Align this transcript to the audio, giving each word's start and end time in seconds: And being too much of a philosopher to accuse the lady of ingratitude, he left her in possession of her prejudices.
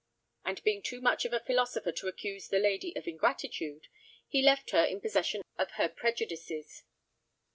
And 0.43 0.63
being 0.63 0.81
too 0.81 0.99
much 0.99 1.25
of 1.25 1.33
a 1.33 1.39
philosopher 1.41 1.91
to 1.91 2.07
accuse 2.07 2.47
the 2.47 2.57
lady 2.57 2.91
of 2.95 3.05
ingratitude, 3.07 3.85
he 4.27 4.41
left 4.41 4.71
her 4.71 4.83
in 4.83 4.99
possession 4.99 5.43
of 5.59 5.69
her 5.73 5.87
prejudices. 5.87 6.81